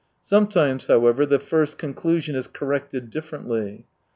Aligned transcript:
Sometimes, 0.23 0.87
however, 0.87 1.27
the 1.27 1.37
first 1.37 1.77
conclusion 1.77 2.35
is 2.35 2.47
corrected 2.47 3.11
differently. 3.11 3.85